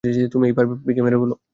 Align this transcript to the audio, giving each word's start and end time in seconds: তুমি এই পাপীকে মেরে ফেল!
তুমি 0.33 0.45
এই 0.49 0.53
পাপীকে 0.57 1.01
মেরে 1.05 1.17
ফেল! 1.21 1.31